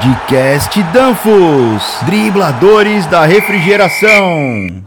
Podcast 0.00 0.82
Danfos, 0.94 1.98
dribladores 2.06 3.04
da 3.04 3.26
refrigeração. 3.26 4.82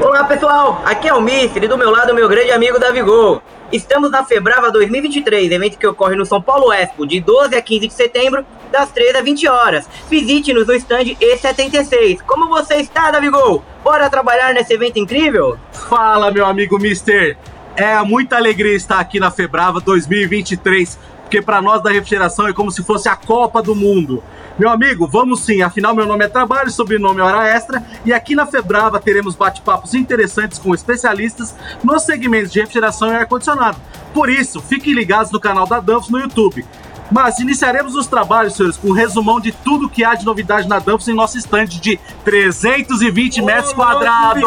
Olá 0.00 0.24
pessoal, 0.24 0.80
aqui 0.86 1.06
é 1.06 1.12
o 1.12 1.20
Mister 1.20 1.62
e 1.62 1.68
do 1.68 1.76
meu 1.76 1.90
lado 1.90 2.14
meu 2.14 2.26
grande 2.26 2.52
amigo 2.52 2.80
Davi 2.80 3.02
Gol. 3.02 3.42
Estamos 3.70 4.10
na 4.10 4.24
Febrava 4.24 4.70
2023, 4.70 5.52
evento 5.52 5.76
que 5.76 5.86
ocorre 5.86 6.16
no 6.16 6.24
São 6.24 6.40
Paulo 6.40 6.72
Expo, 6.72 7.06
de 7.06 7.20
12 7.20 7.54
a 7.54 7.60
15 7.60 7.86
de 7.86 7.92
setembro, 7.92 8.46
das 8.72 8.90
13 8.92 9.18
às 9.18 9.24
20 9.24 9.46
horas. 9.46 9.88
Visite-nos 10.08 10.66
no 10.66 10.72
stand 10.72 11.04
E76. 11.20 12.22
Como 12.26 12.48
você 12.48 12.76
está, 12.76 13.10
Davi 13.10 13.28
Gol? 13.28 13.62
Bora 13.82 14.08
trabalhar 14.08 14.54
nesse 14.54 14.72
evento 14.72 14.98
incrível? 14.98 15.58
Fala, 15.70 16.30
meu 16.30 16.46
amigo 16.46 16.78
Mister. 16.78 17.36
É 17.76 18.00
muita 18.02 18.36
alegria 18.36 18.76
estar 18.76 19.00
aqui 19.00 19.18
na 19.18 19.32
Febrava 19.32 19.80
2023, 19.80 20.96
porque 21.24 21.42
para 21.42 21.60
nós 21.60 21.82
da 21.82 21.90
refrigeração 21.90 22.46
é 22.46 22.52
como 22.52 22.70
se 22.70 22.82
fosse 22.82 23.08
a 23.08 23.16
Copa 23.16 23.60
do 23.60 23.74
Mundo. 23.74 24.22
Meu 24.56 24.70
amigo, 24.70 25.08
vamos 25.08 25.40
sim, 25.40 25.62
afinal 25.62 25.94
meu 25.94 26.06
nome 26.06 26.24
é 26.24 26.28
Trabalho, 26.28 26.70
sobrenome 26.70 27.20
é 27.20 27.24
Hora 27.24 27.48
Extra, 27.48 27.82
e 28.04 28.12
aqui 28.12 28.36
na 28.36 28.46
Febrava 28.46 29.00
teremos 29.00 29.34
bate-papos 29.34 29.94
interessantes 29.94 30.60
com 30.60 30.72
especialistas 30.72 31.54
nos 31.82 32.04
segmentos 32.04 32.52
de 32.52 32.60
refrigeração 32.60 33.10
e 33.10 33.16
ar-condicionado. 33.16 33.78
Por 34.12 34.30
isso, 34.30 34.60
fiquem 34.60 34.92
ligados 34.92 35.32
no 35.32 35.40
canal 35.40 35.66
da 35.66 35.80
Danfos 35.80 36.08
no 36.08 36.20
YouTube. 36.20 36.64
Mas 37.10 37.38
iniciaremos 37.38 37.94
os 37.94 38.06
trabalhos, 38.06 38.54
senhores, 38.54 38.76
com 38.76 38.88
um 38.88 38.92
resumão 38.92 39.38
de 39.38 39.52
tudo 39.52 39.88
que 39.88 40.04
há 40.04 40.14
de 40.14 40.24
novidade 40.24 40.68
na 40.68 40.78
Danfos 40.78 41.06
em 41.08 41.14
nosso 41.14 41.36
estande 41.36 41.80
de 41.80 41.98
320 42.24 43.42
metros 43.42 43.72
quadrados. 43.72 44.42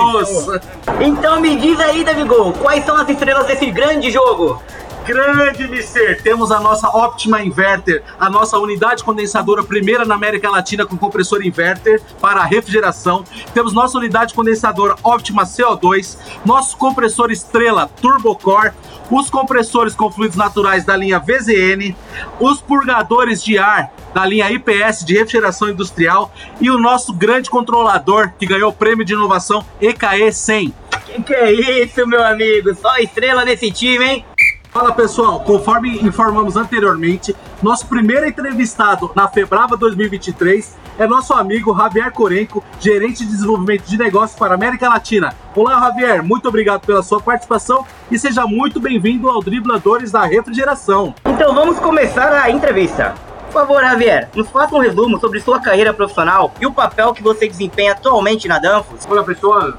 Então 0.99 1.39
me 1.39 1.55
diz 1.55 1.79
aí, 1.79 2.03
Davi 2.03 2.23
Gol, 2.23 2.53
quais 2.53 2.83
são 2.85 2.95
as 2.95 3.07
estrelas 3.09 3.45
desse 3.45 3.69
grande 3.69 4.09
jogo? 4.09 4.61
Grande 5.07 5.69
Mister, 5.69 6.21
temos 6.21 6.51
a 6.51 6.59
nossa 6.59 6.89
Optima 6.89 7.41
Inverter, 7.41 8.03
a 8.19 8.29
nossa 8.29 8.59
unidade 8.59 9.05
condensadora 9.05 9.63
primeira 9.63 10.03
na 10.03 10.15
América 10.15 10.49
Latina 10.49 10.85
com 10.85 10.97
compressor 10.97 11.41
inverter 11.45 12.01
para 12.19 12.43
refrigeração. 12.43 13.23
Temos 13.53 13.71
nossa 13.71 13.97
unidade 13.97 14.33
condensadora 14.33 14.97
Optima 15.01 15.43
CO2, 15.45 16.17
nosso 16.43 16.75
compressor 16.75 17.31
Estrela 17.31 17.89
Turbocore, 18.01 18.73
os 19.09 19.29
compressores 19.29 19.95
com 19.95 20.11
fluidos 20.11 20.35
naturais 20.35 20.83
da 20.83 20.97
linha 20.97 21.19
VZN, 21.19 21.95
os 22.37 22.59
purgadores 22.59 23.41
de 23.41 23.57
ar 23.57 23.89
da 24.13 24.25
linha 24.25 24.51
IPS 24.51 25.05
de 25.05 25.13
refrigeração 25.13 25.69
industrial 25.69 26.33
e 26.59 26.69
o 26.69 26.77
nosso 26.77 27.13
grande 27.13 27.49
controlador 27.49 28.33
que 28.37 28.45
ganhou 28.45 28.71
o 28.71 28.73
prêmio 28.73 29.05
de 29.05 29.13
inovação 29.13 29.65
EKE 29.79 30.33
100. 30.33 30.73
Que 31.05 31.23
que 31.23 31.33
é 31.33 31.83
isso, 31.83 32.05
meu 32.05 32.21
amigo? 32.21 32.75
Só 32.75 32.97
estrela 32.97 33.45
nesse 33.45 33.71
time, 33.71 34.03
hein? 34.05 34.25
Fala 34.77 34.91
pessoal, 34.91 35.39
conforme 35.39 35.97
informamos 36.03 36.55
anteriormente, 36.55 37.35
nosso 37.63 37.87
primeiro 37.87 38.27
entrevistado 38.27 39.11
na 39.15 39.27
Febrava 39.27 39.75
2023 39.75 40.77
é 40.99 41.07
nosso 41.07 41.33
amigo 41.33 41.75
Javier 41.75 42.11
Corenco, 42.11 42.63
gerente 42.79 43.25
de 43.25 43.31
desenvolvimento 43.31 43.85
de 43.85 43.97
negócios 43.97 44.37
para 44.37 44.51
a 44.51 44.53
América 44.53 44.87
Latina. 44.87 45.33
Olá 45.55 45.79
Javier, 45.79 46.21
muito 46.21 46.47
obrigado 46.47 46.85
pela 46.85 47.01
sua 47.01 47.19
participação 47.19 47.87
e 48.11 48.19
seja 48.19 48.45
muito 48.45 48.79
bem-vindo 48.79 49.27
ao 49.27 49.41
Dribladores 49.41 50.11
da 50.11 50.23
Refrigeração. 50.25 51.15
Então 51.25 51.55
vamos 51.55 51.79
começar 51.79 52.31
a 52.31 52.51
entrevista. 52.51 53.15
Por 53.47 53.53
favor, 53.53 53.81
Javier, 53.81 54.29
nos 54.35 54.47
faça 54.47 54.75
um 54.75 54.79
resumo 54.79 55.19
sobre 55.19 55.39
sua 55.39 55.59
carreira 55.59 55.91
profissional 55.91 56.53
e 56.61 56.67
o 56.67 56.71
papel 56.71 57.15
que 57.15 57.23
você 57.23 57.47
desempenha 57.47 57.93
atualmente 57.93 58.47
na 58.47 58.59
Danfoss. 58.59 59.07
Hola 59.09 59.23
pessoal, 59.23 59.73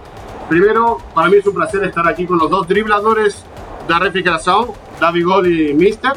primero 0.49 1.01
para 1.15 1.29
mí 1.29 1.37
es 1.37 1.47
un 1.47 1.55
placer 1.55 1.85
estar 1.85 2.09
aquí 2.09 2.27
con 2.27 2.37
los 2.37 2.51
dos 2.51 2.67
dribladores 2.67 3.45
de 3.89 3.99
refrigeración, 3.99 4.73
David 5.01 5.25
God 5.25 5.47
y 5.47 5.75
Mister. 5.75 6.13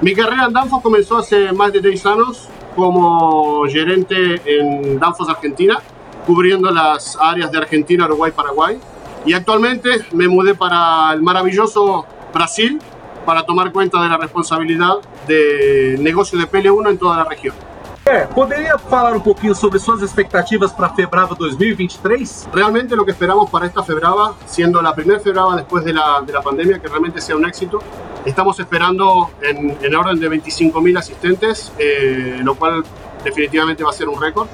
Mi 0.00 0.14
carrera 0.14 0.46
en 0.46 0.52
Danfoss 0.52 0.82
comenzó 0.82 1.18
hace 1.18 1.52
más 1.52 1.72
de 1.72 1.80
10 1.80 2.06
años 2.06 2.48
como 2.76 3.64
gerente 3.66 4.40
en 4.44 4.98
Danfoss 4.98 5.28
Argentina, 5.28 5.78
cubriendo 6.26 6.70
las 6.70 7.18
áreas 7.20 7.50
de 7.50 7.58
Argentina, 7.58 8.06
Uruguay, 8.06 8.30
Paraguay. 8.30 8.78
Y 9.26 9.32
actualmente 9.32 9.90
me 10.12 10.28
mudé 10.28 10.54
para 10.54 11.12
el 11.12 11.22
maravilloso 11.22 12.06
Brasil 12.32 12.80
para 13.26 13.42
tomar 13.42 13.72
cuenta 13.72 14.00
de 14.00 14.08
la 14.08 14.16
responsabilidad 14.16 14.94
de 15.26 15.96
negocio 16.00 16.38
de 16.38 16.48
PL1 16.48 16.90
en 16.90 16.98
toda 16.98 17.16
la 17.16 17.24
región. 17.24 17.54
É, 18.08 18.24
poderia 18.24 18.78
falar 18.78 19.14
um 19.14 19.20
pouquinho 19.20 19.54
sobre 19.54 19.78
suas 19.78 20.00
expectativas 20.00 20.72
para 20.72 20.86
a 20.86 20.94
Febrava 20.94 21.34
2023? 21.34 22.48
Realmente 22.54 22.96
lo 22.96 23.04
que 23.04 23.10
esperamos 23.10 23.50
para 23.50 23.66
esta 23.66 23.82
Febrava, 23.82 24.34
siendo 24.46 24.80
la 24.80 24.94
primera 24.94 25.20
Febrava 25.20 25.56
después 25.56 25.84
de 25.84 25.92
la, 25.92 26.22
de 26.22 26.32
la 26.32 26.40
pandemia, 26.40 26.78
que 26.78 26.88
realmente 26.88 27.20
sea 27.20 27.36
un 27.36 27.44
éxito, 27.44 27.80
estamos 28.28 28.58
esperando 28.60 29.30
en, 29.42 29.76
en 29.80 29.94
orden 29.94 30.18
de 30.18 30.30
25.000 30.30 30.98
asistentes, 30.98 31.72
eh, 31.78 32.40
lo 32.42 32.54
cual 32.54 32.84
definitivamente 33.24 33.82
va 33.84 33.90
a 33.90 33.92
ser 33.92 34.08
un 34.08 34.20
récord. 34.20 34.48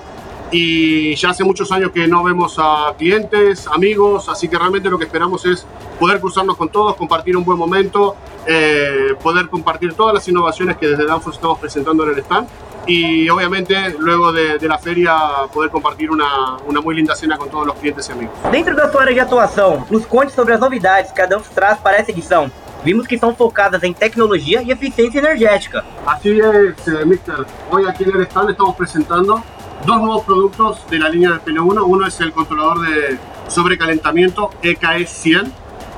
Y 0.51 1.17
ya 1.17 1.31
hace 1.31 1.43
muchos 1.43 1.73
años 1.73 1.91
que 1.91 2.07
no 2.07 2.23
vemos 2.23 2.57
a 2.59 2.95
clientes, 2.97 3.67
amigos, 3.67 4.29
así 4.29 4.49
que 4.49 4.57
realmente 4.57 4.89
lo 4.89 4.99
que 4.99 5.05
esperamos 5.05 5.45
es 5.47 5.67
poder 5.99 6.21
cruzarnos 6.21 6.57
con 6.57 6.69
todos, 6.69 6.95
compartir 6.95 7.37
un 7.37 7.45
buen 7.45 7.59
momento, 7.59 8.15
eh, 8.47 9.15
poder 9.23 9.49
compartir 9.49 9.95
todas 9.95 10.15
las 10.15 10.29
innovaciones 10.29 10.77
que 10.77 10.87
desde 10.87 11.07
Danfoss 11.07 11.37
estamos 11.37 11.59
presentando 11.59 12.05
en 12.05 12.11
el 12.11 12.19
stand 12.21 12.47
y 12.87 13.29
obviamente 13.31 13.97
luego 13.99 14.33
de, 14.33 14.59
de 14.59 14.69
la 14.69 14.79
feria 14.79 15.17
poder 15.53 15.71
compartir 15.71 16.11
una, 16.11 16.59
una, 16.67 16.81
muy 16.81 16.95
linda 16.95 17.17
cena 17.17 17.39
con 17.39 17.49
todos 17.49 17.67
los 17.67 17.77
clientes 17.77 18.09
y 18.09 18.13
amigos. 18.13 18.35
Dentro 18.53 18.77
da 18.77 18.93
sua 18.93 19.03
área 19.03 19.15
de 19.15 19.21
atuação, 19.21 19.87
nos 19.91 20.07
conte 20.07 20.33
sobre 20.33 20.53
as 20.55 20.61
novidades 20.61 21.11
que 21.11 21.23
a 21.23 21.27
Danfoss 21.27 21.51
traz 21.55 21.79
para 21.79 21.97
essa 21.97 22.11
edição. 22.11 22.51
Vimos 22.85 23.07
que 23.07 23.19
são 23.19 23.35
focadas 23.35 23.83
em 23.83 23.95
tecnologia 23.95 24.63
e 24.63 24.71
eficiência 24.71 25.19
energética. 25.19 25.83
Así 26.07 26.39
es, 26.39 26.87
eh, 26.87 27.05
Mister. 27.07 27.47
Hoy 27.71 27.87
aquí 27.87 28.05
en 28.05 28.15
el 28.15 28.23
stand 28.27 28.51
estamos 28.51 28.77
presentando 28.77 29.43
dos 29.87 29.99
nuevos 29.99 30.23
productos 30.25 30.87
de 30.91 30.99
la 30.99 31.09
línea 31.09 31.33
de 31.33 31.41
PL1. 31.41 31.83
Uno 31.83 32.07
es 32.07 32.21
el 32.21 32.33
controlador 32.33 32.83
de 32.83 33.19
sobrecalentamiento 33.49 34.51
EKS 34.63 35.09
100, 35.09 35.53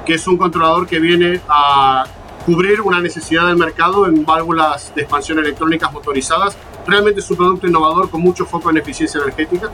que 0.05 0.15
es 0.15 0.29
un 0.29 0.37
controlador 0.37 0.87
que 0.87 1.01
viene 1.01 1.41
a 1.49 2.05
cubrir 2.47 2.81
una 2.81 3.01
necesidad 3.01 3.49
del 3.49 3.57
mercado 3.57 4.07
en 4.07 4.25
válvulas 4.25 4.95
de 4.95 5.03
expansión 5.03 5.41
electrónicas 5.41 5.93
motorizadas. 5.93 6.57
Realmente 6.87 7.19
es 7.19 7.29
un 7.29 7.37
producto 7.37 7.67
innovador 7.67 8.09
con 8.11 8.21
mucho 8.21 8.47
foco 8.47 8.71
en 8.71 8.77
eficiencia 8.77 9.21
energética. 9.21 9.73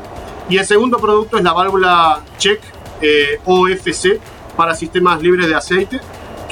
Y 0.48 0.56
el 0.56 0.64
segundo 0.64 0.96
producto 0.96 1.36
es 1.36 1.44
la 1.44 1.52
válvula 1.52 2.20
Check 2.38 2.62
eh, 3.02 3.38
OFC 3.44 4.18
para 4.56 4.74
sistemas 4.74 5.20
libres 5.20 5.46
de 5.48 5.54
aceite, 5.54 6.00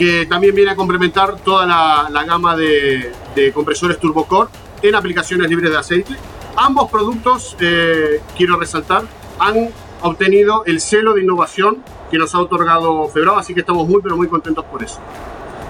que 0.01 0.25
también 0.25 0.55
viene 0.55 0.71
a 0.71 0.77
complementar 0.77 1.37
toda 1.41 1.67
la, 1.67 2.09
la 2.11 2.25
gama 2.25 2.57
de, 2.57 3.13
de, 3.35 3.53
compresores 3.53 3.99
turbocore 3.99 4.49
en 4.81 4.95
aplicaciones 4.95 5.51
libres 5.51 5.71
de 5.71 5.77
aceite. 5.77 6.17
Ambos 6.57 6.91
productos, 6.91 7.55
eh, 7.61 8.23
quiero 8.35 8.59
resaltar, 8.59 9.05
han 9.39 9.69
obtenido 10.01 10.65
el 10.65 10.81
celo 10.81 11.13
de 11.13 11.23
innovación 11.23 11.85
que 12.11 12.17
nos 12.17 12.35
ha 12.35 12.39
otorgado 12.39 13.09
Febrava, 13.09 13.41
así 13.41 13.53
que 13.53 13.61
estamos 13.61 13.87
muy, 13.87 14.01
pero 14.01 14.17
muy 14.17 14.27
contentos 14.27 14.65
por 14.65 14.83
eso. 14.83 14.99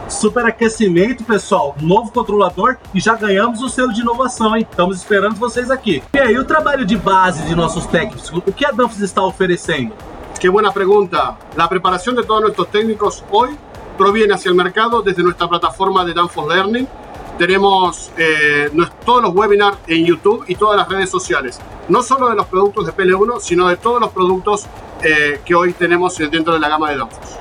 Superaquecimento, 0.07 1.25
pessoal, 1.25 1.75
novo 1.81 2.13
controlador 2.13 2.79
e 2.95 3.01
já 3.01 3.17
ganhamos 3.17 3.61
o 3.61 3.69
selo 3.69 3.93
de 3.93 4.01
inovação, 4.01 4.57
hein? 4.57 4.65
Estamos 4.71 4.99
esperando 4.99 5.35
vocês 5.35 5.73
aqui. 5.73 6.05
E 6.15 6.19
aí, 6.21 6.39
o 6.39 6.45
trabalho 6.45 6.87
de 6.87 6.95
base 6.95 7.43
de 7.43 7.57
nossos 7.57 7.85
técnicos, 7.87 8.31
o 8.33 8.53
que 8.53 8.65
a 8.65 8.71
Danfoss 8.71 9.01
está 9.01 9.23
oferecendo? 9.23 9.93
Qué 10.39 10.49
buena 10.49 10.73
pregunta. 10.73 11.37
La 11.57 11.69
preparación 11.69 12.15
de 12.15 12.23
todos 12.23 12.43
nuestros 12.43 12.69
técnicos 12.69 13.25
hoy 13.29 13.59
proviene 14.01 14.33
hacia 14.33 14.49
el 14.49 14.55
mercado 14.55 15.03
desde 15.03 15.23
nuestra 15.23 15.47
plataforma 15.47 16.07
de 16.07 16.15
Danfoss 16.15 16.49
Learning. 16.49 16.89
Tenemos 17.37 18.11
eh, 18.17 18.71
todos 19.05 19.25
los 19.25 19.35
webinars 19.35 19.77
en 19.87 20.07
YouTube 20.07 20.43
y 20.49 20.55
todas 20.55 20.79
las 20.79 20.89
redes 20.89 21.11
sociales. 21.11 21.61
No 21.87 22.03
solo 22.03 22.31
de 22.31 22.35
los 22.35 22.47
productos 22.47 22.87
de 22.87 22.95
PL1, 22.95 23.41
sino 23.41 23.69
de 23.69 23.77
todos 23.77 24.01
los 24.01 24.09
productos 24.09 24.67
eh, 25.03 25.43
que 25.45 25.55
hoy 25.55 25.75
tenemos 25.75 26.17
dentro 26.17 26.55
de 26.55 26.61
la 26.61 26.71
gama 26.71 26.91
de 26.91 26.97
Danfoss. 26.97 27.37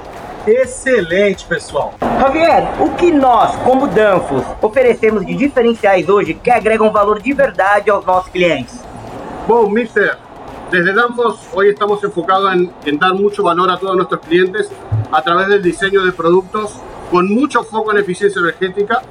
Excelente, 0.46 1.46
pessoal. 1.48 1.92
Javier, 2.02 2.68
o 2.78 2.94
que 2.98 3.10
nós, 3.10 3.56
como 3.64 3.88
Danfoss, 3.88 4.44
oferecemos 4.62 5.26
de 5.26 5.36
diferenciais 5.36 6.10
hoje 6.10 6.34
que 6.34 6.52
agregam 6.52 6.92
valor 6.92 7.22
de 7.22 7.34
verdade 7.34 7.90
aos 7.90 8.06
nossos 8.06 8.30
clientes? 8.32 8.82
Bom, 9.48 9.70
Mister, 9.70 10.18
desde 10.70 10.94
Danfoss 10.94 11.40
hoy 11.54 11.70
estamos 11.70 12.04
enfocados 12.04 12.54
en, 12.54 12.70
en, 12.86 13.00
dar 13.00 13.14
mucho 13.14 13.44
valor 13.44 13.72
a 13.72 13.78
todos 13.78 13.96
nuestros 13.96 14.20
clientes 14.20 14.70
a 15.12 15.22
través 15.22 15.48
del 15.48 15.62
diseño 15.62 16.04
de 16.04 16.12
productos 16.12 16.74
con 17.12 17.28
mucho 17.34 17.64
foco 17.64 17.92
en 17.92 17.98
eficiencia 17.98 18.40
energética. 18.40 19.02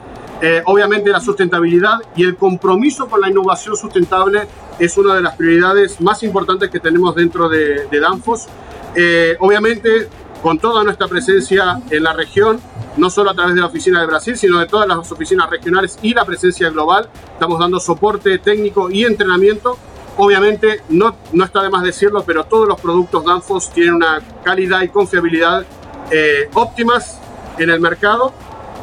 Eh, 0.40 0.62
obviamente 0.66 1.10
la 1.10 1.20
sustentabilidad 1.20 1.98
y 2.14 2.22
el 2.22 2.36
compromiso 2.36 3.08
con 3.08 3.20
la 3.20 3.28
innovación 3.28 3.76
sustentable 3.76 4.46
es 4.78 4.96
una 4.96 5.16
de 5.16 5.22
las 5.22 5.34
prioridades 5.34 6.00
más 6.00 6.22
importantes 6.22 6.70
que 6.70 6.78
tenemos 6.78 7.14
dentro 7.14 7.48
de, 7.48 7.86
de 7.86 8.00
Danfoss. 8.00 8.46
Eh, 8.94 9.36
obviamente 9.40 10.08
con 10.42 10.58
toda 10.58 10.84
nuestra 10.84 11.08
presencia 11.08 11.80
en 11.90 12.02
la 12.02 12.12
región, 12.12 12.60
no 12.96 13.10
solo 13.10 13.30
a 13.30 13.34
través 13.34 13.54
de 13.54 13.60
la 13.60 13.66
oficina 13.66 14.00
de 14.00 14.06
Brasil, 14.06 14.36
sino 14.36 14.58
de 14.58 14.66
todas 14.66 14.86
las 14.86 15.10
oficinas 15.10 15.50
regionales 15.50 15.98
y 16.02 16.14
la 16.14 16.24
presencia 16.24 16.70
global. 16.70 17.08
Estamos 17.32 17.58
dando 17.58 17.80
soporte 17.80 18.38
técnico 18.38 18.90
y 18.90 19.04
entrenamiento. 19.04 19.76
Obviamente, 20.16 20.82
no, 20.88 21.16
no 21.32 21.44
está 21.44 21.62
de 21.62 21.70
más 21.70 21.82
decirlo, 21.82 22.24
pero 22.24 22.44
todos 22.44 22.66
los 22.66 22.80
productos 22.80 23.24
Danfoss 23.24 23.70
tienen 23.70 23.94
una 23.94 24.20
calidad 24.44 24.82
y 24.82 24.88
confiabilidad 24.88 25.64
eh, 26.10 26.48
óptimas 26.54 27.20
en 27.58 27.70
el 27.70 27.80
mercado 27.80 28.32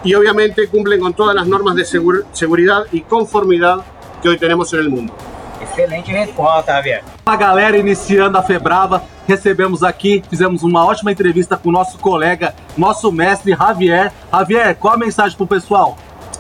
y 0.04 0.14
obviamente 0.14 0.68
cumplen 0.68 1.00
con 1.00 1.14
todas 1.14 1.36
las 1.36 1.48
normas 1.48 1.76
de 1.76 1.86
seguridad 1.86 2.84
y 2.92 3.02
conformidad 3.02 3.78
que 4.22 4.30
hoy 4.30 4.38
tenemos 4.38 4.72
en 4.74 4.80
el 4.82 4.90
mundo. 4.90 5.14
Excelente 5.62 6.12
resposta, 6.12 6.74
Javier. 6.74 7.02
A 7.26 7.36
galera 7.36 7.78
iniciando 7.78 8.38
a 8.38 8.44
Febrava, 8.44 9.04
recebemos 9.28 9.84
aqui, 9.84 10.22
fizemos 10.30 10.64
uma 10.64 10.86
ótima 10.86 11.12
entrevista 11.12 11.58
com 11.58 11.70
o 11.70 11.72
nosso 11.72 11.98
colega, 11.98 12.54
nosso 12.78 13.12
mestre 13.12 13.56
Javier. 13.56 14.12
Javier, 14.32 14.76
qual 14.76 14.94
a 14.94 14.98
mensagem 14.98 15.36
para 15.38 15.44
o 15.44 15.48
pessoal? 15.48 15.98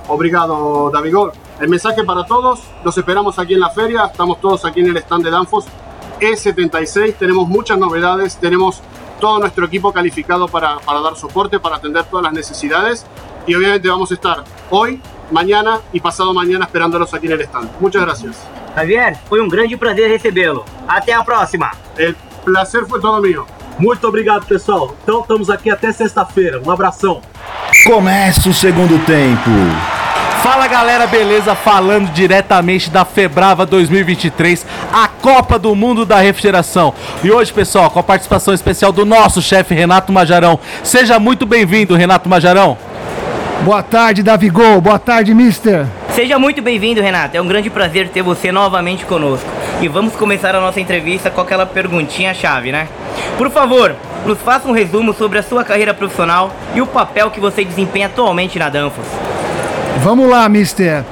Obrigado, 0.07 0.91
Davigor. 0.91 1.33
El 1.59 1.69
mensaje 1.69 2.03
para 2.03 2.25
todos, 2.25 2.61
los 2.83 2.97
esperamos 2.97 3.39
aquí 3.39 3.53
en 3.53 3.61
la 3.61 3.69
feria, 3.69 4.05
estamos 4.05 4.39
todos 4.41 4.65
aquí 4.65 4.81
en 4.81 4.87
el 4.87 4.97
stand 4.97 5.23
de 5.23 5.31
Danfos 5.31 5.65
E76, 6.19 7.15
tenemos 7.17 7.47
muchas 7.47 7.77
novedades, 7.77 8.37
tenemos 8.37 8.81
todo 9.19 9.39
nuestro 9.39 9.65
equipo 9.65 9.91
calificado 9.91 10.47
para, 10.47 10.77
para 10.79 10.99
dar 10.99 11.15
soporte, 11.15 11.59
para 11.59 11.77
atender 11.77 12.03
todas 12.05 12.23
las 12.23 12.33
necesidades 12.33 13.05
y 13.47 13.55
obviamente 13.55 13.87
vamos 13.87 14.11
a 14.11 14.13
estar 14.13 14.43
hoy, 14.69 15.01
mañana 15.31 15.79
y 15.93 15.99
pasado 15.99 16.33
mañana 16.33 16.65
esperándolos 16.65 17.13
aqui 17.13 17.27
no 17.27 17.35
stand. 17.35 17.69
Muchas 17.79 18.01
gracias. 18.01 18.35
Javier, 18.75 19.17
foi 19.29 19.39
um 19.39 19.47
grande 19.47 19.77
prazer 19.77 20.09
recebê-lo. 20.09 20.65
Até 20.87 21.13
a 21.13 21.23
próxima. 21.23 21.71
El 21.97 22.15
placer 22.43 22.85
foi 22.85 22.99
todo 22.99 23.21
meu. 23.21 23.45
Muito 23.77 24.07
obrigado, 24.07 24.45
pessoal. 24.45 24.95
Então 25.03 25.21
estamos 25.21 25.49
aqui 25.49 25.69
até 25.69 25.91
sexta-feira. 25.91 26.61
Um 26.65 26.71
abração. 26.71 27.21
Começa 27.85 28.49
o 28.49 28.53
segundo 28.53 28.97
tempo. 29.05 29.94
Fala 30.41 30.67
galera, 30.67 31.07
beleza? 31.07 31.55
Falando 31.55 32.11
diretamente 32.11 32.89
da 32.89 33.03
Febrava 33.03 33.65
2023, 33.65 34.65
a 34.93 35.07
Copa 35.07 35.57
do 35.57 35.75
Mundo 35.75 36.05
da 36.05 36.19
Refrigeração. 36.19 36.93
E 37.23 37.31
hoje, 37.31 37.51
pessoal, 37.51 37.89
com 37.89 37.99
a 37.99 38.03
participação 38.03 38.53
especial 38.53 38.91
do 38.91 39.05
nosso 39.05 39.41
chefe 39.41 39.73
Renato 39.73 40.11
Majarão. 40.11 40.59
Seja 40.83 41.19
muito 41.19 41.45
bem-vindo, 41.45 41.95
Renato 41.95 42.29
Majarão. 42.29 42.77
Boa 43.61 43.81
tarde, 43.81 44.21
Davigol. 44.21 44.79
Boa 44.81 44.99
tarde, 44.99 45.33
Mister. 45.33 45.87
Seja 46.09 46.37
muito 46.37 46.61
bem-vindo, 46.61 47.01
Renato. 47.01 47.35
É 47.35 47.41
um 47.41 47.47
grande 47.47 47.69
prazer 47.69 48.09
ter 48.09 48.21
você 48.21 48.51
novamente 48.51 49.05
conosco. 49.05 49.49
E 49.81 49.87
vamos 49.87 50.15
começar 50.15 50.55
a 50.55 50.61
nossa 50.61 50.79
entrevista 50.79 51.29
com 51.29 51.41
aquela 51.41 51.65
perguntinha-chave, 51.65 52.71
né? 52.71 52.87
Por 53.37 53.49
favor, 53.49 53.95
nos 54.25 54.39
faça 54.39 54.67
um 54.67 54.71
resumo 54.71 55.13
sobre 55.13 55.39
a 55.39 55.43
sua 55.43 55.63
carreira 55.63 55.93
profissional 55.93 56.53
e 56.73 56.81
o 56.81 56.87
papel 56.87 57.31
que 57.31 57.39
você 57.39 57.65
desempenha 57.65 58.07
atualmente 58.07 58.57
na 58.57 58.69
Danfoss. 58.69 59.07
Vamos 60.01 60.29
lá, 60.29 60.47
Mister. 60.49 61.03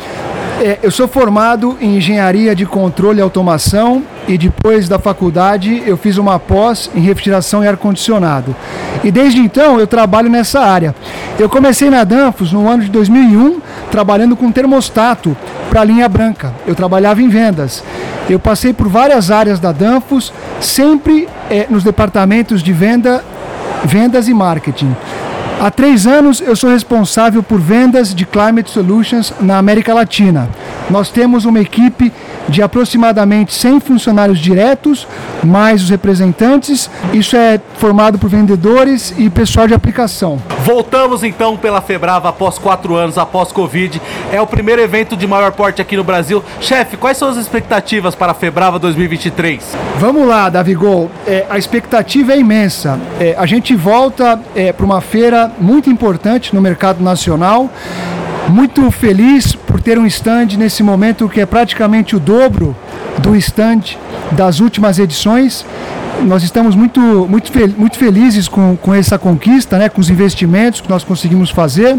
É, 0.62 0.80
eu 0.81 0.91
sou 0.91 1.07
formado 1.07 1.77
em 1.81 1.97
engenharia 1.97 2.56
de 2.56 2.65
controle 2.65 3.19
e 3.19 3.21
automação 3.21 4.03
e 4.27 4.38
depois 4.38 4.88
da 4.88 4.97
faculdade 4.97 5.83
eu 5.85 5.97
fiz 5.97 6.18
uma 6.18 6.39
pós 6.39 6.89
em 6.95 7.01
refrigeração 7.01 7.63
e 7.63 7.68
ar-condicionado. 7.68 8.56
E 9.03 9.12
desde 9.12 9.41
então 9.41 9.80
eu 9.80 9.88
trabalho 9.88 10.30
nessa 10.30 10.62
área. 10.62 10.95
Eu 11.38 11.50
comecei 11.50 11.89
na 11.89 12.03
Danfos 12.03 12.53
no 12.53 12.69
ano 12.69 12.83
de 12.83 12.89
2001 12.91 13.59
trabalhando 13.91 14.35
com 14.35 14.51
termostato 14.51 15.35
para 15.69 15.81
a 15.81 15.83
linha 15.83 16.07
branca. 16.07 16.53
Eu 16.65 16.75
trabalhava 16.75 17.21
em 17.21 17.27
vendas. 17.27 17.83
Eu 18.30 18.39
passei 18.39 18.71
por 18.71 18.88
várias 18.88 19.31
áreas 19.31 19.59
da 19.59 19.71
Danfos, 19.71 20.31
sempre 20.62 21.27
é, 21.50 21.68
nos 21.69 21.83
departamentos 21.83 22.63
de 22.63 22.71
venda, 22.71 23.24
vendas 23.83 24.27
e 24.30 24.33
marketing. 24.33 24.95
Há 25.63 25.71
três 25.71 26.06
anos 26.06 26.42
eu 26.42 26.57
sou 26.57 26.69
responsável 26.69 27.42
por 27.42 27.57
vendas 27.57 28.13
de 28.13 28.25
Climate 28.25 28.69
Solutions 28.69 29.31
na 29.39 29.57
América 29.57 29.94
Latina. 29.94 30.50
Nós 30.89 31.10
temos 31.10 31.45
uma 31.45 31.62
equipe 31.62 32.12
de 32.50 32.62
aproximadamente 32.62 33.54
100 33.54 33.80
funcionários 33.80 34.39
diretos, 34.39 35.07
mais 35.42 35.81
os 35.81 35.89
representantes. 35.89 36.89
Isso 37.13 37.38
é 37.38 37.62
formado 37.77 38.19
por 38.19 38.30
vendedores 38.30 39.13
e 39.18 39.30
pessoal 39.30 39.65
de 39.65 39.74
aplicação. 39.74 40.38
Voltamos 40.63 41.25
então 41.25 41.57
pela 41.57 41.81
Febrava 41.81 42.30
após 42.30 42.57
quatro 42.57 42.95
anos, 42.95 43.18
após 43.18 43.51
Covid. 43.51 44.01
É 44.31 44.42
o 44.42 44.48
primeiro 44.48 44.81
evento 44.81 45.18
de 45.18 45.27
maior 45.27 45.51
porte 45.51 45.81
aqui 45.81 45.98
no 45.98 46.06
Brasil. 46.06 46.42
Chefe, 46.62 46.95
quais 46.95 47.18
são 47.18 47.27
as 47.27 47.36
expectativas 47.36 48.15
para 48.15 48.31
a 48.31 48.36
Febrava 48.36 48.80
2023? 48.80 49.62
Vamos 50.00 50.25
lá, 50.25 50.48
Davigol. 50.48 51.12
É, 51.27 51.45
a 51.50 51.57
expectativa 51.57 52.31
é 52.31 52.39
imensa. 52.39 52.98
É, 53.19 53.36
a 53.38 53.45
gente 53.45 53.75
volta 53.75 54.39
é, 54.56 54.71
para 54.71 54.86
uma 54.86 55.01
feira 55.01 55.51
muito 55.60 55.89
importante 55.89 56.56
no 56.56 56.62
mercado 56.62 57.04
nacional 57.04 57.69
muito 58.50 58.89
feliz 58.92 59.56
por 59.56 59.81
ter 59.81 59.98
um 59.98 60.06
stand 60.06 60.57
nesse 60.57 60.83
momento 60.83 61.30
que 61.30 61.39
é 61.39 61.45
praticamente 61.45 62.16
o 62.16 62.19
dobro 62.19 62.75
do 63.19 63.36
stand 63.38 63.98
das 64.31 64.59
últimas 64.59 65.00
edições 65.00 65.66
nós 66.21 66.44
estamos 66.44 66.75
muito, 66.75 67.00
muito, 67.00 67.51
fel 67.51 67.69
muito 67.77 67.98
felizes 67.98 68.48
com, 68.48 68.77
com 68.77 68.94
essa 68.94 69.18
conquista, 69.18 69.77
né, 69.77 69.89
com 69.89 70.00
os 70.00 70.10
investimentos 70.10 70.81
que 70.81 70.89
nós 70.89 71.04
conseguimos 71.04 71.50
fazer. 71.50 71.98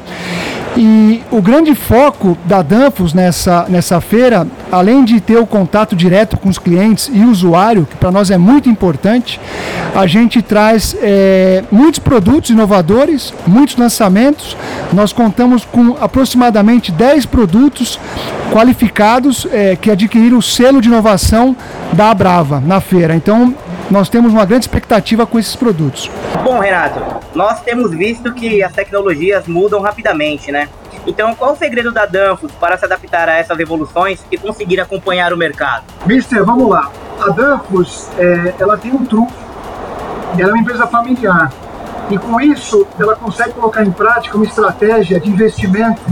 E 0.77 1.23
o 1.31 1.41
grande 1.41 1.75
foco 1.75 2.37
da 2.47 2.61
Danfos 2.61 3.15
nessa, 3.15 3.67
nessa 3.69 4.01
feira, 4.01 4.47
além 4.73 5.05
de 5.05 5.21
ter 5.21 5.37
o 5.37 5.47
contato 5.47 5.95
direto 5.95 6.37
com 6.37 6.49
os 6.49 6.59
clientes 6.59 7.09
e 7.13 7.25
usuário, 7.25 7.87
que 7.89 7.97
para 7.97 8.11
nós 8.11 8.31
é 8.31 8.37
muito 8.37 8.69
importante, 8.69 9.41
a 9.95 10.07
gente 10.07 10.43
traz 10.43 10.97
é, 11.01 11.63
muitos 11.71 12.01
produtos 12.01 12.51
inovadores, 12.51 13.33
muitos 13.47 13.77
lançamentos. 13.77 14.57
Nós 14.93 15.13
contamos 15.13 15.65
com 15.65 15.97
aproximadamente 16.01 16.91
10 16.91 17.27
produtos 17.27 18.01
qualificados 18.53 19.47
é, 19.53 19.77
que 19.77 19.91
adquiriram 19.91 20.39
o 20.39 20.43
selo 20.43 20.81
de 20.81 20.89
inovação 20.89 21.57
da 21.93 22.13
Brava 22.13 22.61
na 22.61 22.81
feira. 22.81 23.15
Então, 23.15 23.55
nós 23.91 24.09
temos 24.09 24.33
uma 24.33 24.45
grande 24.45 24.65
expectativa 24.65 25.27
com 25.27 25.39
esses 25.39 25.55
produtos. 25.55 26.11
Bom, 26.43 26.59
Renato, 26.59 27.01
nós 27.35 27.61
temos 27.61 27.91
visto 27.91 28.33
que 28.33 28.63
as 28.63 28.73
tecnologias 28.73 29.47
mudam 29.47 29.81
rapidamente, 29.81 30.51
né? 30.51 30.69
Então, 31.07 31.35
qual 31.35 31.53
o 31.53 31.57
segredo 31.57 31.93
da 31.93 32.07
Danfoss 32.07 32.53
para 32.55 32.79
se 32.79 32.85
adaptar 32.85 33.29
a 33.29 33.35
essas 33.35 33.59
evoluções 33.59 34.25
e 34.31 34.39
conseguir 34.39 34.81
acompanhar 34.81 35.33
o 35.33 35.37
mercado? 35.37 35.85
Mister, 36.07 36.43
vamos 36.45 36.69
lá. 36.69 36.91
A 37.21 37.29
Danfoss, 37.31 38.09
é, 38.19 38.55
ela 38.59 38.77
tem 38.79 38.93
um 38.93 39.05
truque. 39.05 39.35
Ela 40.39 40.51
é 40.51 40.53
uma 40.53 40.61
empresa 40.61 40.87
familiar. 40.87 41.53
E 42.11 42.19
com 42.19 42.41
isso, 42.41 42.87
ela 42.99 43.15
consegue 43.17 43.53
colocar 43.53 43.85
em 43.85 43.91
prática 43.91 44.37
uma 44.37 44.47
estratégia 44.47 45.21
de 45.21 45.31
investimento 45.31 46.03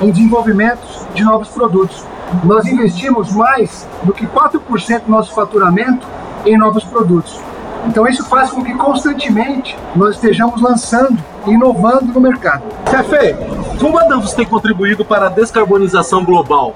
em 0.00 0.10
desenvolvimento 0.10 1.06
de 1.14 1.24
novos 1.24 1.48
produtos. 1.48 2.04
Nós 2.44 2.66
investimos 2.66 3.32
mais 3.32 3.86
do 4.02 4.12
que 4.12 4.26
4% 4.26 5.04
do 5.04 5.10
nosso 5.10 5.32
faturamento 5.34 6.06
em 6.46 6.56
novos 6.56 6.84
produtos. 6.84 7.38
Então 7.86 8.06
isso 8.06 8.24
faz 8.24 8.50
com 8.50 8.64
que 8.64 8.74
constantemente 8.74 9.76
nós 9.94 10.16
estejamos 10.16 10.60
lançando 10.60 11.18
e 11.46 11.50
inovando 11.50 12.12
no 12.12 12.20
mercado. 12.20 12.62
Cefe, 12.90 13.36
como 13.78 13.98
a 13.98 14.04
Danfoss 14.04 14.34
tem 14.34 14.46
contribuído 14.46 15.04
para 15.04 15.26
a 15.26 15.28
descarbonização 15.28 16.24
global? 16.24 16.74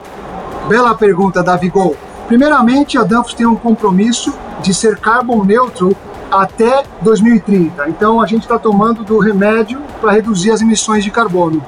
Bela 0.68 0.94
pergunta, 0.94 1.42
Davigol. 1.42 1.96
Primeiramente, 2.28 2.96
a 2.96 3.02
Danfoss 3.02 3.34
tem 3.34 3.46
um 3.46 3.56
compromisso 3.56 4.32
de 4.62 4.72
ser 4.72 4.98
carbon 4.98 5.44
neutral 5.44 5.92
até 6.30 6.84
2030. 7.02 7.88
Então 7.88 8.20
a 8.20 8.26
gente 8.26 8.42
está 8.42 8.58
tomando 8.58 9.02
do 9.02 9.18
remédio 9.18 9.80
para 10.00 10.12
reduzir 10.12 10.52
as 10.52 10.60
emissões 10.60 11.02
de 11.02 11.10
carbono. 11.10 11.62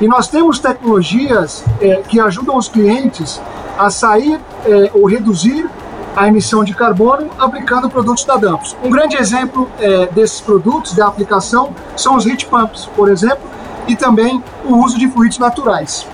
E 0.00 0.08
nós 0.08 0.28
temos 0.28 0.58
tecnologias 0.58 1.62
é, 1.80 1.96
que 1.96 2.18
ajudam 2.18 2.56
os 2.56 2.68
clientes 2.68 3.40
a 3.78 3.90
sair 3.90 4.40
é, 4.64 4.90
ou 4.94 5.06
reduzir 5.06 5.68
a 6.16 6.28
emissão 6.28 6.64
de 6.64 6.74
carbono 6.74 7.30
aplicando 7.38 7.88
produtos 7.88 8.24
da 8.24 8.36
Danfoss. 8.36 8.76
Um 8.82 8.90
grande 8.90 9.16
exemplo 9.16 9.68
é, 9.78 10.06
desses 10.06 10.40
produtos 10.40 10.92
da 10.94 11.06
aplicação 11.06 11.70
são 11.96 12.16
os 12.16 12.26
heat 12.26 12.46
pumps, 12.46 12.86
por 12.96 13.08
exemplo, 13.08 13.48
e 13.86 13.96
também 13.96 14.42
o 14.64 14.76
uso 14.76 14.98
de 14.98 15.08
fluidos 15.08 15.38
naturais. 15.38 16.06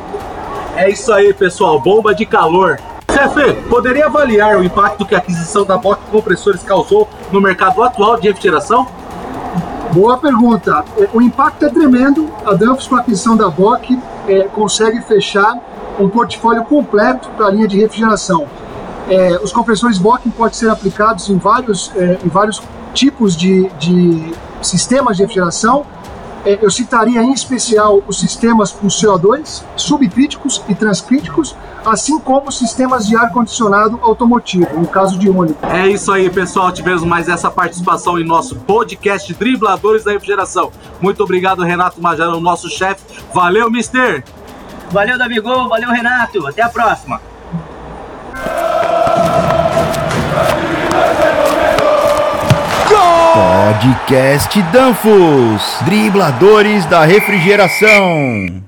É 0.76 0.90
isso 0.90 1.12
aí, 1.12 1.32
pessoal, 1.32 1.80
bomba 1.80 2.14
de 2.14 2.26
calor. 2.26 2.78
Chefe, 3.10 3.54
poderia 3.68 4.06
avaliar 4.06 4.58
o 4.58 4.64
impacto 4.64 5.06
que 5.06 5.14
a 5.14 5.18
aquisição 5.18 5.64
da 5.64 5.78
Bock 5.78 6.02
Compressores 6.10 6.62
causou 6.62 7.08
no 7.32 7.40
mercado 7.40 7.82
atual 7.82 8.20
de 8.20 8.28
refrigeração? 8.28 8.86
Boa 9.92 10.18
pergunta. 10.18 10.84
É, 10.98 11.08
o 11.14 11.22
impacto 11.22 11.64
é 11.64 11.70
tremendo. 11.70 12.30
A 12.44 12.52
Danfoss, 12.52 12.86
com 12.86 12.96
a 12.96 13.00
aquisição 13.00 13.34
da 13.36 13.48
Bock, 13.48 13.98
é, 14.28 14.42
consegue 14.42 15.00
fechar 15.00 15.58
um 15.98 16.10
portfólio 16.10 16.62
completo 16.64 17.30
para 17.30 17.46
a 17.46 17.50
linha 17.50 17.66
de 17.66 17.78
refrigeração 17.78 18.46
é, 19.08 19.38
os 19.42 19.52
compressores 19.52 19.98
Bock 19.98 20.28
podem 20.30 20.54
ser 20.54 20.68
aplicados 20.68 21.28
em 21.28 21.38
vários, 21.38 21.92
é, 21.96 22.18
em 22.24 22.28
vários 22.28 22.62
tipos 22.92 23.36
de, 23.36 23.68
de 23.78 24.32
sistemas 24.62 25.16
de 25.16 25.22
refrigeração. 25.22 25.86
É, 26.44 26.58
eu 26.62 26.70
citaria 26.70 27.22
em 27.22 27.32
especial 27.32 28.02
os 28.06 28.20
sistemas 28.20 28.70
com 28.70 28.86
CO2, 28.86 29.62
subcríticos 29.76 30.62
e 30.68 30.74
transcríticos, 30.74 31.56
assim 31.84 32.18
como 32.20 32.52
sistemas 32.52 33.06
de 33.06 33.16
ar-condicionado 33.16 33.98
automotivo, 34.02 34.78
no 34.78 34.86
caso 34.86 35.18
de 35.18 35.28
ônibus. 35.28 35.56
É 35.62 35.88
isso 35.88 36.12
aí, 36.12 36.30
pessoal. 36.30 36.70
Tivemos 36.72 37.02
mais 37.02 37.28
essa 37.28 37.50
participação 37.50 38.18
em 38.18 38.24
nosso 38.24 38.56
podcast 38.56 39.32
Dribladores 39.34 40.04
da 40.04 40.12
Refrigeração. 40.12 40.70
Muito 41.00 41.22
obrigado, 41.22 41.62
Renato 41.62 42.00
Majarão, 42.00 42.40
nosso 42.40 42.68
chefe. 42.68 43.02
Valeu, 43.34 43.70
mister! 43.70 44.22
Valeu, 44.90 45.18
Davigol. 45.18 45.68
Valeu, 45.68 45.90
Renato. 45.90 46.46
Até 46.46 46.62
a 46.62 46.68
próxima. 46.68 47.20
Podcast 53.76 54.62
Danfos, 54.72 55.76
dribladores 55.84 56.86
da 56.86 57.04
refrigeração. 57.04 58.66